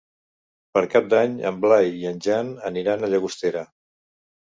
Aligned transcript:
Per 0.77 0.81
Cap 0.93 1.11
d'Any 1.15 1.35
en 1.51 1.61
Blai 1.67 1.93
i 2.01 2.09
en 2.15 2.19
Jan 2.31 2.53
aniran 2.73 3.01
a 3.11 3.15
Llagostera. 3.15 3.67